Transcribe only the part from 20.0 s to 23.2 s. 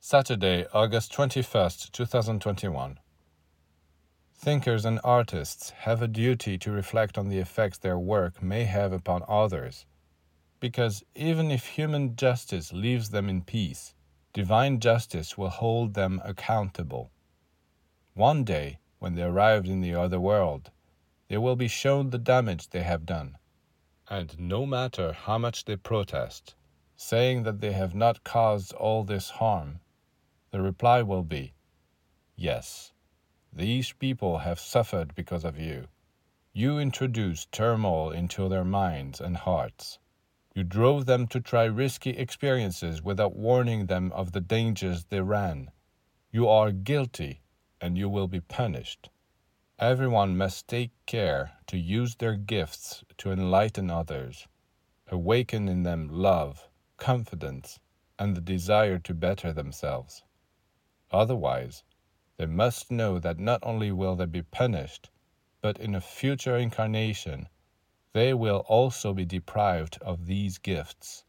world, they will be shown the damage they have